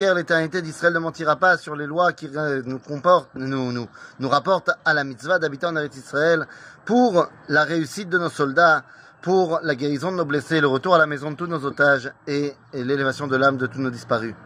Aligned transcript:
l'éternité 0.00 0.62
d'Israël 0.62 0.94
ne 0.94 1.00
mentira 1.00 1.34
pas 1.34 1.56
sur 1.56 1.74
les 1.74 1.86
lois 1.86 2.12
qui 2.12 2.30
euh, 2.36 2.62
nous 2.64 2.78
comportent, 2.78 3.34
nous, 3.34 3.72
nous, 3.72 4.28
rapportent 4.28 4.70
à 4.84 4.94
la 4.94 5.02
mitzvah 5.02 5.40
d'habiter 5.40 5.66
en 5.66 5.74
Eretz 5.74 5.96
Israël 5.96 6.46
pour 6.84 7.26
la 7.48 7.64
réussite 7.64 8.08
de 8.08 8.16
nos 8.16 8.28
soldats, 8.28 8.84
pour 9.22 9.58
la 9.64 9.74
guérison 9.74 10.12
de 10.12 10.16
nos 10.18 10.24
blessés, 10.24 10.60
le 10.60 10.68
retour 10.68 10.94
à 10.94 10.98
la 10.98 11.08
maison 11.08 11.32
de 11.32 11.36
tous 11.36 11.48
nos 11.48 11.64
otages 11.64 12.12
et, 12.28 12.54
l'élévation 12.72 13.26
de 13.26 13.34
l'âme 13.34 13.56
de 13.56 13.66
tous 13.66 13.80
nos 13.80 13.90
disparus. 13.90 14.36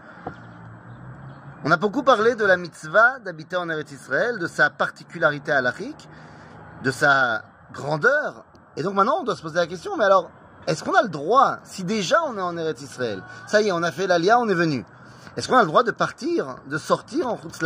On 1.64 1.70
a 1.70 1.76
beaucoup 1.76 2.02
parlé 2.02 2.34
de 2.34 2.46
la 2.46 2.56
mitzvah 2.56 3.18
d'habiter 3.18 3.56
en 3.56 3.68
Eretz 3.68 3.92
Israël, 3.92 4.38
de 4.38 4.46
sa 4.46 4.70
particularité 4.70 5.52
halachique, 5.52 6.08
de 6.82 6.90
sa 6.90 7.42
grandeur. 7.74 8.46
Et 8.78 8.82
donc 8.82 8.94
maintenant, 8.94 9.18
on 9.20 9.24
doit 9.24 9.36
se 9.36 9.42
poser 9.42 9.56
la 9.56 9.66
question, 9.66 9.98
mais 9.98 10.04
alors, 10.04 10.30
est-ce 10.66 10.82
qu'on 10.82 10.94
a 10.94 11.02
le 11.02 11.10
droit, 11.10 11.58
si 11.62 11.84
déjà 11.84 12.22
on 12.26 12.38
est 12.38 12.40
en 12.40 12.56
Eretz 12.56 12.80
Israël, 12.80 13.22
ça 13.46 13.60
y 13.60 13.68
est, 13.68 13.72
on 13.72 13.82
a 13.82 13.92
fait 13.92 14.06
l'alia, 14.06 14.38
on 14.38 14.48
est 14.48 14.54
venu, 14.54 14.86
est-ce 15.36 15.48
qu'on 15.48 15.56
a 15.56 15.62
le 15.62 15.66
droit 15.66 15.82
de 15.82 15.90
partir, 15.90 16.56
de 16.66 16.78
sortir 16.78 17.26
en 17.28 17.34
route 17.34 17.58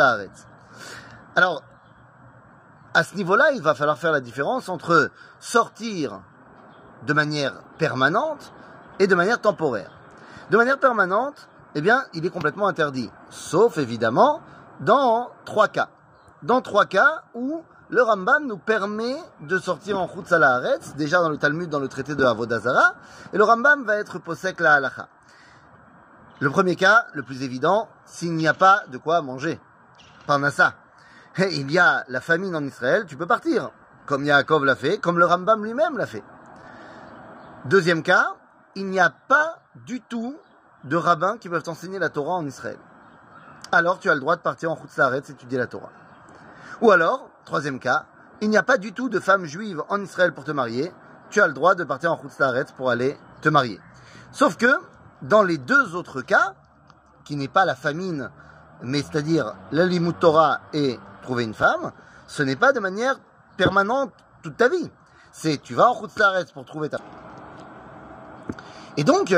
Alors, 1.35 1.63
à 2.95 3.05
ce 3.05 3.15
niveau-là, 3.15 3.51
il 3.53 3.63
va 3.63 3.75
falloir 3.75 3.99
faire 3.99 4.13
la 4.13 4.21
différence 4.21 4.69
entre 4.69 5.11
sortir 5.41 6.21
de 7.07 7.13
manière 7.13 7.55
permanente 7.79 8.53
et 8.99 9.07
de 9.07 9.15
manière 9.15 9.41
temporaire. 9.41 9.91
De 10.51 10.57
manière 10.57 10.79
permanente, 10.79 11.49
eh 11.75 11.81
bien, 11.81 12.05
il 12.15 12.25
est 12.25 12.31
complètement 12.31 12.69
interdit. 12.69 13.11
Sauf, 13.31 13.79
évidemment, 13.79 14.41
dans 14.81 15.31
trois 15.45 15.69
cas. 15.69 15.89
Dans 16.43 16.63
trois 16.63 16.87
cas 16.87 17.25
où 17.35 17.65
le 17.89 18.03
Rambam 18.03 18.47
nous 18.47 18.59
permet 18.59 19.17
de 19.41 19.59
sortir 19.59 19.99
en 19.99 20.07
route 20.07 20.33
déjà 20.97 21.21
dans 21.21 21.29
le 21.29 21.37
Talmud, 21.37 21.69
dans 21.69 21.81
le 21.81 21.89
traité 21.89 22.15
de 22.15 22.25
Avodazara, 22.25 22.95
et 23.33 23.37
le 23.37 23.45
Rambam 23.45 23.85
va 23.85 23.97
être 23.97 24.19
posek 24.19 24.61
la 24.61 24.75
halacha. 24.75 25.09
Le 26.39 26.51
premier 26.51 26.77
cas, 26.77 27.07
le 27.15 27.23
plus 27.23 27.43
évident, 27.43 27.89
s'il 28.05 28.35
n'y 28.35 28.47
a 28.47 28.53
pas 28.53 28.83
de 28.89 28.99
quoi 28.99 29.23
manger. 29.23 29.59
Parnassa. 30.27 30.75
Il 31.39 31.71
y 31.71 31.79
a 31.79 32.05
la 32.09 32.21
famine 32.21 32.55
en 32.55 32.65
Israël, 32.65 33.05
tu 33.07 33.17
peux 33.17 33.27
partir. 33.27 33.71
Comme 34.05 34.25
Yaakov 34.25 34.65
l'a 34.65 34.77
fait, 34.77 34.99
comme 34.99 35.19
le 35.19 35.25
Rambam 35.25 35.65
lui-même 35.65 35.97
l'a 35.97 36.07
fait. 36.07 36.23
Deuxième 37.65 38.03
cas, 38.03 38.35
il 38.77 38.87
n'y 38.87 39.01
a 39.01 39.11
pas 39.11 39.63
du 39.87 40.01
tout 40.01 40.37
de 40.85 40.97
rabbins 40.97 41.39
qui 41.39 41.49
peuvent 41.49 41.69
enseigner 41.69 41.99
la 41.99 42.11
Torah 42.11 42.35
en 42.35 42.47
Israël. 42.47 42.79
Alors 43.73 43.99
tu 43.99 44.09
as 44.11 44.15
le 44.15 44.21
droit 44.21 44.37
de 44.37 44.43
partir 44.43 44.71
en 44.71 44.77
et 44.77 45.17
étudier 45.17 45.59
la 45.59 45.67
Torah. 45.67 45.91
Ou 46.83 46.91
alors, 46.91 47.31
troisième 47.45 47.81
cas, 47.81 48.05
il 48.41 48.51
n'y 48.51 48.59
a 48.59 48.63
pas 48.63 48.77
du 48.77 48.93
tout 48.93 49.09
de 49.09 49.19
femmes 49.19 49.47
juives 49.47 49.83
en 49.89 50.01
Israël 50.03 50.33
pour 50.33 50.45
te 50.45 50.53
marier. 50.53 50.93
Tu 51.31 51.41
as 51.41 51.49
le 51.49 51.55
droit 51.55 51.75
de 51.75 51.83
partir 51.83 52.13
en 52.13 52.21
Saaret 52.29 52.67
pour 52.77 52.91
aller 52.91 53.19
te 53.41 53.49
marier. 53.49 53.81
Sauf 54.31 54.57
que, 54.57 54.79
dans 55.23 55.43
les 55.43 55.59
deux 55.59 55.95
autres 55.95 56.23
cas, 56.23 56.55
qui 57.25 57.37
n'est 57.37 57.49
pas 57.49 57.65
la 57.65 57.75
famine, 57.75 58.31
mais 58.83 59.03
c'est-à-dire 59.03 59.55
l'alimut 59.73 60.19
Torah 60.19 60.61
et 60.73 60.99
trouver 61.23 61.45
une 61.45 61.55
femme, 61.55 61.93
ce 62.27 62.43
n'est 62.43 62.57
pas 62.57 62.73
de 62.73 62.81
manière 62.81 63.19
permanente 63.57 64.13
toute 64.43 64.57
ta 64.57 64.69
vie. 64.69 64.91
C'est 65.33 65.61
tu 65.63 65.75
vas 65.75 65.91
en 65.91 65.93
route 65.93 66.13
pour 66.55 66.65
trouver 66.65 66.89
ta 66.89 66.99
Et 68.97 69.05
donc, 69.05 69.35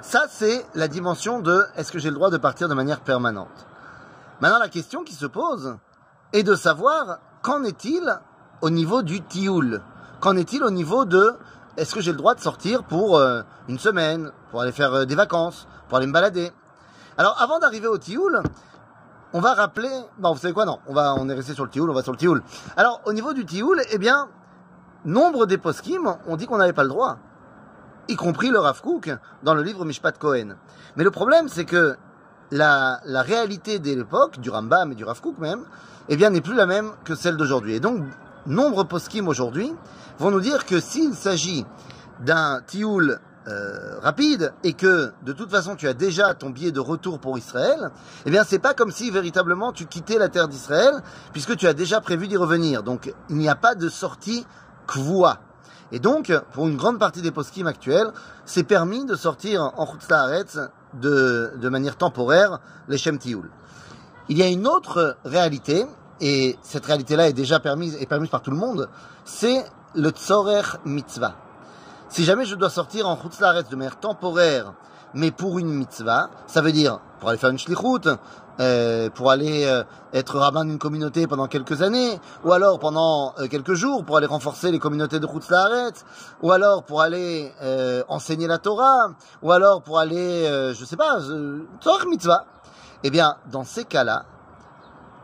ça 0.00 0.22
c'est 0.28 0.66
la 0.74 0.88
dimension 0.88 1.40
de 1.40 1.64
est-ce 1.76 1.92
que 1.92 1.98
j'ai 1.98 2.08
le 2.08 2.14
droit 2.14 2.30
de 2.30 2.36
partir 2.36 2.68
de 2.68 2.74
manière 2.74 3.00
permanente? 3.00 3.66
Maintenant 4.40 4.58
la 4.58 4.68
question 4.68 5.04
qui 5.04 5.14
se 5.14 5.26
pose 5.26 5.76
est 6.32 6.42
de 6.42 6.54
savoir 6.54 7.18
qu'en 7.42 7.64
est-il 7.64 8.18
au 8.60 8.70
niveau 8.70 9.02
du 9.02 9.22
tioul? 9.22 9.82
Qu'en 10.20 10.36
est-il 10.36 10.64
au 10.64 10.70
niveau 10.70 11.04
de 11.04 11.36
est-ce 11.78 11.94
que 11.94 12.00
j'ai 12.00 12.10
le 12.10 12.18
droit 12.18 12.34
de 12.34 12.40
sortir 12.40 12.82
pour 12.82 13.16
euh, 13.16 13.42
une 13.68 13.78
semaine, 13.78 14.32
pour 14.50 14.60
aller 14.60 14.72
faire 14.72 14.92
euh, 14.92 15.04
des 15.04 15.14
vacances, 15.14 15.68
pour 15.88 15.98
aller 15.98 16.06
me 16.06 16.12
balader? 16.12 16.50
Alors 17.16 17.40
avant 17.40 17.58
d'arriver 17.60 17.86
au 17.86 17.98
Tioul, 17.98 18.42
on 19.32 19.40
va 19.40 19.54
rappeler, 19.54 19.90
bon 20.18 20.32
vous 20.32 20.40
savez 20.40 20.52
quoi 20.52 20.64
non, 20.64 20.80
on 20.88 20.92
va 20.92 21.14
on 21.16 21.28
est 21.28 21.34
resté 21.34 21.54
sur 21.54 21.64
le 21.64 21.70
Tioul, 21.70 21.88
on 21.88 21.94
va 21.94 22.02
sur 22.02 22.12
le 22.12 22.18
Tioul. 22.18 22.42
Alors 22.76 23.00
au 23.06 23.12
niveau 23.12 23.32
du 23.32 23.46
Tioul, 23.46 23.80
eh 23.92 23.98
bien 23.98 24.28
nombre 25.04 25.46
des 25.46 25.56
poskim 25.56 26.16
ont 26.26 26.36
dit 26.36 26.46
qu'on 26.46 26.58
n'avait 26.58 26.72
pas 26.72 26.82
le 26.82 26.88
droit, 26.88 27.18
y 28.08 28.16
compris 28.16 28.50
le 28.50 28.58
Rav 28.58 28.82
Kook 28.82 29.10
dans 29.44 29.54
le 29.54 29.62
livre 29.62 29.84
Mishpat 29.84 30.12
Cohen. 30.18 30.56
Mais 30.96 31.04
le 31.04 31.10
problème 31.12 31.48
c'est 31.48 31.64
que 31.64 31.96
la, 32.50 33.00
réalité 33.04 33.78
de 33.78 33.90
l'époque, 33.90 34.40
du 34.40 34.50
Rambam 34.50 34.92
et 34.92 34.94
du 34.96 35.04
Rav 35.04 35.20
Kook 35.20 35.38
même, 35.38 35.64
eh 36.08 36.16
bien 36.16 36.30
n'est 36.30 36.40
plus 36.40 36.54
la 36.54 36.66
même 36.66 36.90
que 37.04 37.14
celle 37.14 37.36
d'aujourd'hui. 37.36 37.74
Et 37.74 37.80
donc 37.80 38.02
nombre 38.48 38.84
poskim 38.84 39.28
aujourd'hui 39.28 39.72
vont 40.18 40.30
nous 40.30 40.40
dire 40.40 40.66
que 40.66 40.80
s'il 40.80 41.14
s'agit 41.14 41.64
d'un 42.20 42.60
tioul 42.66 43.20
euh, 43.46 43.98
rapide 44.00 44.52
et 44.64 44.72
que 44.72 45.12
de 45.22 45.32
toute 45.32 45.50
façon 45.50 45.76
tu 45.76 45.86
as 45.86 45.94
déjà 45.94 46.34
ton 46.34 46.50
billet 46.50 46.72
de 46.72 46.80
retour 46.80 47.18
pour 47.18 47.38
Israël, 47.38 47.90
eh 48.26 48.30
bien 48.30 48.44
c'est 48.44 48.58
pas 48.58 48.74
comme 48.74 48.90
si 48.90 49.10
véritablement 49.10 49.72
tu 49.72 49.86
quittais 49.86 50.18
la 50.18 50.28
terre 50.28 50.48
d'Israël 50.48 51.02
puisque 51.32 51.56
tu 51.56 51.66
as 51.66 51.74
déjà 51.74 52.00
prévu 52.00 52.26
d'y 52.26 52.36
revenir. 52.36 52.82
Donc 52.82 53.12
il 53.30 53.36
n'y 53.36 53.48
a 53.48 53.54
pas 53.54 53.74
de 53.74 53.88
sortie 53.88 54.46
kvoua. 54.86 55.38
Et 55.92 55.98
donc 55.98 56.32
pour 56.52 56.68
une 56.68 56.76
grande 56.76 56.98
partie 56.98 57.22
des 57.22 57.30
poskim 57.30 57.66
actuels, 57.66 58.12
c'est 58.44 58.64
permis 58.64 59.04
de 59.04 59.14
sortir 59.14 59.72
en 59.76 59.86
Chutzlaharetz 59.86 60.58
de, 60.94 61.52
de 61.56 61.68
manière 61.68 61.96
temporaire 61.96 62.58
les 62.88 62.98
Shem. 62.98 63.18
Il 64.28 64.36
y 64.36 64.42
a 64.42 64.48
une 64.48 64.66
autre 64.66 65.16
réalité 65.24 65.86
et 66.20 66.58
cette 66.62 66.86
réalité-là 66.86 67.28
est 67.28 67.32
déjà 67.32 67.60
permise, 67.60 67.96
est 68.00 68.06
permise 68.06 68.30
par 68.30 68.42
tout 68.42 68.50
le 68.50 68.56
monde, 68.56 68.88
c'est 69.24 69.64
le 69.94 70.10
tzorer 70.10 70.62
mitzvah. 70.84 71.34
Si 72.08 72.24
jamais 72.24 72.46
je 72.46 72.54
dois 72.54 72.70
sortir 72.70 73.08
en 73.08 73.20
Chutzlaretz 73.20 73.68
de 73.68 73.76
manière 73.76 73.98
temporaire, 73.98 74.72
mais 75.14 75.30
pour 75.30 75.58
une 75.58 75.68
mitzvah, 75.68 76.30
ça 76.46 76.60
veut 76.60 76.72
dire 76.72 77.00
pour 77.20 77.28
aller 77.28 77.38
faire 77.38 77.50
une 77.50 77.58
shlichut, 77.58 78.08
euh, 78.60 79.08
pour 79.10 79.30
aller 79.30 79.64
euh, 79.66 79.84
être 80.12 80.36
rabbin 80.38 80.64
d'une 80.64 80.78
communauté 80.78 81.26
pendant 81.26 81.46
quelques 81.46 81.82
années, 81.82 82.18
ou 82.44 82.52
alors 82.52 82.78
pendant 82.78 83.34
euh, 83.38 83.46
quelques 83.46 83.74
jours 83.74 84.04
pour 84.04 84.16
aller 84.16 84.26
renforcer 84.26 84.70
les 84.72 84.78
communautés 84.78 85.20
de 85.20 85.26
Chutzlaretz, 85.26 86.04
ou 86.42 86.50
alors 86.50 86.82
pour 86.82 87.00
aller 87.00 87.52
euh, 87.62 88.02
enseigner 88.08 88.46
la 88.46 88.58
Torah, 88.58 89.12
ou 89.42 89.52
alors 89.52 89.82
pour 89.82 89.98
aller, 89.98 90.72
je 90.74 90.84
sais 90.84 90.96
pas, 90.96 91.20
tzorer 91.80 92.06
mitzvah. 92.06 92.46
Eh 93.04 93.10
bien, 93.10 93.36
dans 93.52 93.64
ces 93.64 93.84
cas-là, 93.84 94.24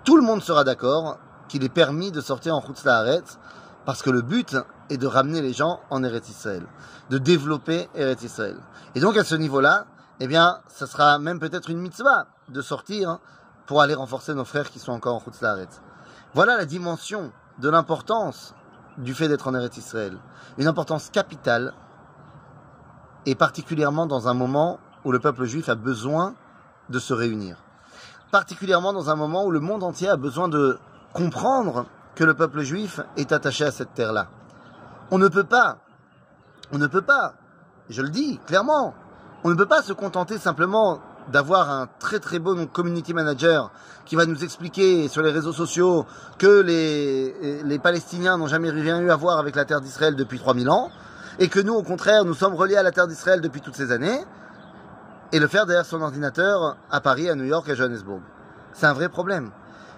tout 0.04 0.16
le 0.16 0.22
monde 0.22 0.42
sera 0.42 0.64
d'accord 0.64 1.18
qu'il 1.48 1.64
est 1.64 1.70
permis 1.70 2.12
de 2.12 2.20
sortir 2.20 2.54
en 2.54 2.60
Chutzlaharetz 2.60 3.38
parce 3.86 4.02
que 4.02 4.10
le 4.10 4.22
but 4.22 4.56
est 4.90 4.98
de 4.98 5.06
ramener 5.06 5.40
les 5.40 5.52
gens 5.52 5.80
en 5.90 6.04
Eretz 6.04 6.28
Israël, 6.28 6.66
de 7.10 7.18
développer 7.18 7.88
Eretz 7.94 8.22
Israël. 8.22 8.56
Et 8.94 9.00
donc 9.00 9.16
à 9.16 9.24
ce 9.24 9.34
niveau-là, 9.34 9.86
eh 10.20 10.26
bien, 10.26 10.60
ça 10.68 10.86
sera 10.86 11.18
même 11.18 11.40
peut-être 11.40 11.70
une 11.70 11.78
mitzvah 11.78 12.26
de 12.48 12.60
sortir 12.60 13.18
pour 13.66 13.80
aller 13.80 13.94
renforcer 13.94 14.34
nos 14.34 14.44
frères 14.44 14.70
qui 14.70 14.78
sont 14.78 14.92
encore 14.92 15.16
en 15.16 15.20
Chutzlaharetz. 15.20 15.80
Voilà 16.34 16.56
la 16.56 16.66
dimension 16.66 17.32
de 17.58 17.70
l'importance 17.70 18.54
du 18.98 19.14
fait 19.14 19.28
d'être 19.28 19.48
en 19.48 19.54
Eretz 19.54 19.78
Israël. 19.78 20.18
Une 20.58 20.66
importance 20.66 21.08
capitale 21.08 21.72
et 23.24 23.34
particulièrement 23.34 24.06
dans 24.06 24.28
un 24.28 24.34
moment 24.34 24.78
où 25.04 25.12
le 25.12 25.18
peuple 25.18 25.44
juif 25.46 25.68
a 25.70 25.74
besoin 25.74 26.34
de 26.90 26.98
se 26.98 27.14
réunir 27.14 27.63
particulièrement 28.34 28.92
dans 28.92 29.10
un 29.10 29.14
moment 29.14 29.44
où 29.44 29.52
le 29.52 29.60
monde 29.60 29.84
entier 29.84 30.08
a 30.08 30.16
besoin 30.16 30.48
de 30.48 30.76
comprendre 31.12 31.86
que 32.16 32.24
le 32.24 32.34
peuple 32.34 32.62
juif 32.62 32.98
est 33.16 33.30
attaché 33.30 33.64
à 33.64 33.70
cette 33.70 33.94
terre-là. 33.94 34.26
On 35.12 35.18
ne 35.18 35.28
peut 35.28 35.44
pas, 35.44 35.76
on 36.72 36.78
ne 36.78 36.88
peut 36.88 37.02
pas, 37.02 37.34
je 37.88 38.02
le 38.02 38.08
dis 38.08 38.40
clairement, 38.44 38.92
on 39.44 39.50
ne 39.50 39.54
peut 39.54 39.66
pas 39.66 39.82
se 39.82 39.92
contenter 39.92 40.36
simplement 40.38 40.98
d'avoir 41.30 41.70
un 41.70 41.88
très 42.00 42.18
très 42.18 42.40
bon 42.40 42.66
community 42.66 43.14
manager 43.14 43.70
qui 44.04 44.16
va 44.16 44.26
nous 44.26 44.42
expliquer 44.42 45.06
sur 45.06 45.22
les 45.22 45.30
réseaux 45.30 45.52
sociaux 45.52 46.04
que 46.36 46.60
les, 46.60 47.62
les 47.62 47.78
Palestiniens 47.78 48.36
n'ont 48.36 48.48
jamais 48.48 48.70
rien 48.70 48.98
eu 49.00 49.12
à 49.12 49.16
voir 49.16 49.38
avec 49.38 49.54
la 49.54 49.64
terre 49.64 49.80
d'Israël 49.80 50.16
depuis 50.16 50.40
3000 50.40 50.70
ans 50.70 50.90
et 51.38 51.46
que 51.46 51.60
nous 51.60 51.74
au 51.74 51.84
contraire 51.84 52.24
nous 52.24 52.34
sommes 52.34 52.54
reliés 52.54 52.78
à 52.78 52.82
la 52.82 52.90
terre 52.90 53.06
d'Israël 53.06 53.40
depuis 53.40 53.60
toutes 53.60 53.76
ces 53.76 53.92
années 53.92 54.24
et 55.34 55.40
le 55.40 55.48
faire 55.48 55.66
derrière 55.66 55.84
son 55.84 56.00
ordinateur 56.00 56.76
à 56.92 57.00
Paris, 57.00 57.28
à 57.28 57.34
New 57.34 57.42
York, 57.42 57.68
à 57.68 57.74
Johannesburg. 57.74 58.20
C'est 58.72 58.86
un 58.86 58.92
vrai 58.92 59.08
problème. 59.08 59.50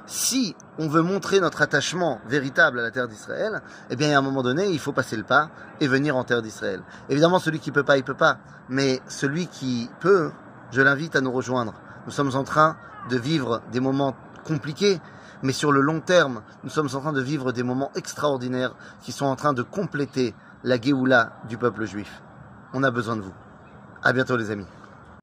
Si 0.06 0.56
on 0.78 0.88
veut 0.88 1.02
montrer 1.02 1.40
notre 1.40 1.60
attachement 1.60 2.22
véritable 2.26 2.80
à 2.80 2.82
la 2.82 2.90
terre 2.90 3.06
d'Israël, 3.06 3.60
eh 3.90 3.96
bien, 3.96 4.16
à 4.16 4.18
un 4.18 4.22
moment 4.22 4.42
donné, 4.42 4.70
il 4.70 4.78
faut 4.78 4.92
passer 4.92 5.14
le 5.14 5.24
pas 5.24 5.50
et 5.78 5.88
venir 5.88 6.16
en 6.16 6.24
terre 6.24 6.40
d'Israël. 6.40 6.80
Évidemment, 7.10 7.38
celui 7.38 7.58
qui 7.58 7.70
peut 7.70 7.82
pas, 7.82 7.98
il 7.98 8.02
peut 8.02 8.14
pas. 8.14 8.38
Mais 8.70 9.02
celui 9.08 9.46
qui 9.46 9.90
peut, 10.00 10.30
je 10.70 10.80
l'invite 10.80 11.16
à 11.16 11.20
nous 11.20 11.32
rejoindre. 11.32 11.74
Nous 12.06 12.12
sommes 12.12 12.34
en 12.34 12.44
train 12.44 12.78
de 13.10 13.18
vivre 13.18 13.60
des 13.72 13.80
moments 13.80 14.16
compliqués, 14.42 15.02
mais 15.42 15.52
sur 15.52 15.70
le 15.70 15.82
long 15.82 16.00
terme, 16.00 16.40
nous 16.64 16.70
sommes 16.70 16.88
en 16.94 17.00
train 17.00 17.12
de 17.12 17.20
vivre 17.20 17.52
des 17.52 17.62
moments 17.62 17.90
extraordinaires 17.94 18.74
qui 19.02 19.12
sont 19.12 19.26
en 19.26 19.36
train 19.36 19.52
de 19.52 19.62
compléter 19.62 20.34
la 20.64 20.80
Géoula 20.80 21.34
du 21.46 21.58
peuple 21.58 21.84
juif. 21.84 22.22
On 22.72 22.82
a 22.82 22.90
besoin 22.90 23.16
de 23.16 23.20
vous. 23.20 23.34
À 24.02 24.14
bientôt, 24.14 24.38
les 24.38 24.50
amis. 24.50 24.66